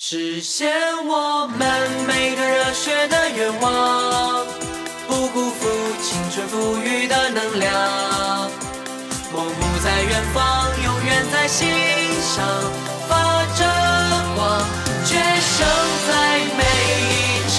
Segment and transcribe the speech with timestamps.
[0.00, 0.70] 实现
[1.08, 4.46] 我们每个热血的愿望，
[5.08, 5.68] 不辜负
[6.00, 8.48] 青春赋予的能量。
[9.34, 11.68] 梦不在远方，永远在心
[12.22, 12.46] 上，
[13.08, 13.66] 发着
[14.36, 14.64] 光，
[15.04, 15.66] 决胜
[16.06, 16.12] 在
[16.56, 16.62] 每
[17.02, 17.42] 一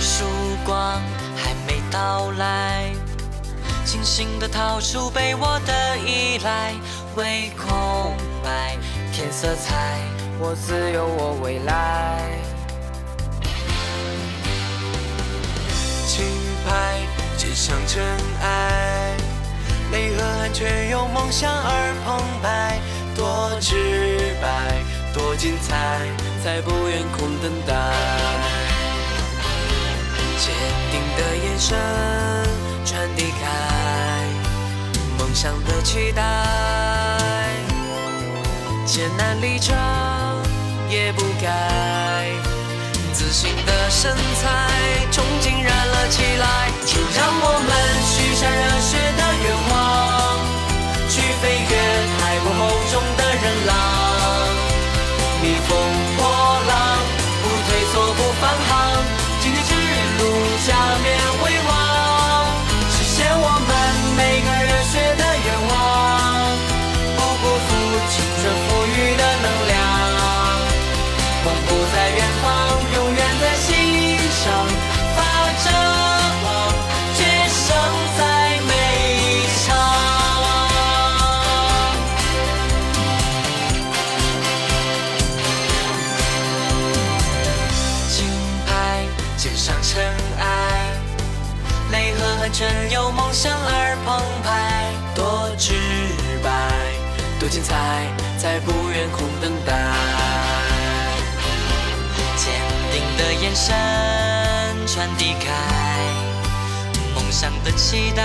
[0.00, 0.24] 曙
[0.64, 1.02] 光
[1.36, 2.75] 还没到来，
[3.86, 6.74] 清醒的逃出被我的依赖，
[7.14, 8.76] 为空白
[9.12, 10.00] 添色彩，
[10.40, 12.20] 我自有我未来。
[16.08, 16.26] 轻
[16.66, 16.98] 拍
[17.36, 18.02] 肩上尘
[18.42, 19.14] 埃，
[19.92, 22.80] 泪和汗却有梦想而澎湃，
[23.14, 24.82] 多直白，
[25.14, 26.00] 多精彩，
[26.42, 27.72] 才不愿空等待。
[30.38, 30.52] 坚
[30.90, 31.78] 定的眼神
[35.46, 36.22] 梦想的期待，
[38.84, 39.76] 艰难历程
[40.90, 42.26] 也不改。
[43.12, 44.95] 自信的身材，
[89.36, 90.02] 肩上尘
[90.38, 90.44] 埃，
[91.92, 95.74] 泪和汗全由梦想而澎湃，多直
[96.42, 96.50] 白，
[97.38, 97.74] 多精彩，
[98.38, 99.72] 才不愿空等待。
[102.36, 102.50] 坚
[102.90, 103.74] 定的眼神
[104.86, 105.52] 传递开。
[107.14, 108.22] 梦想的期待，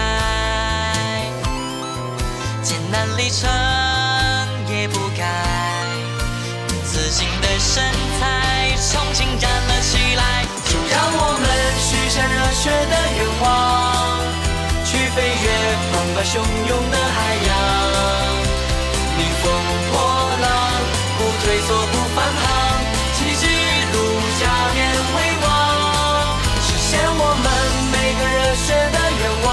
[2.64, 3.50] 艰难历程
[4.70, 5.26] 也不改，
[6.86, 7.84] 自信的身
[8.20, 9.52] 材憧憬燃
[16.24, 17.52] 汹涌的海洋。
[19.18, 19.52] 逆风
[19.92, 19.98] 破
[20.42, 20.46] 浪，
[21.18, 22.44] 不退缩不返航，
[23.14, 23.44] 旗帜
[23.92, 23.96] 如
[24.40, 24.42] 下
[24.74, 24.80] 面
[25.16, 25.46] 威望，
[26.62, 27.46] 实现我们
[27.92, 29.50] 每个热血的愿望，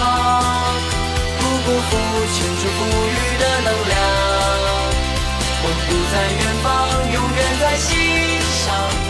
[1.39, 1.91] 不辜负
[2.33, 3.93] 青春赋予的能量。
[5.62, 6.67] 梦不在远方，
[7.12, 7.89] 永远在心
[8.65, 9.08] 上。